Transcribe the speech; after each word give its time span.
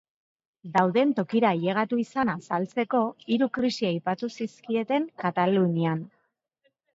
Dauden 0.75 1.09
tokira 1.17 1.51
ailegatu 1.57 1.99
izana 2.03 2.35
azaltzeko, 2.41 3.01
hiru 3.35 3.49
krisi 3.59 3.89
aipatu 3.91 4.31
zizkieten 4.39 5.07
Katalunian. 5.27 6.03